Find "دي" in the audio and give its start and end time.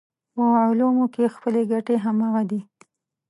2.49-2.61